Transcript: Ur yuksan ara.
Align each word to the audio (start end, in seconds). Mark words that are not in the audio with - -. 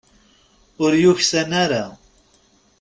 Ur 0.83 0.91
yuksan 1.03 1.49
ara. 1.63 1.83